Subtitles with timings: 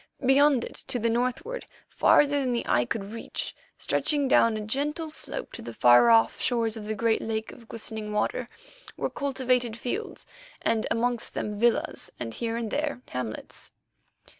[0.25, 5.11] Beyond it to the northward, farther than the eye could reach, stretching down a gentle
[5.11, 8.47] slope to the far off shores of the great lake of glistening water,
[8.97, 10.25] were cultivated fields,
[10.63, 13.73] and amongst them villas and, here and there, hamlets.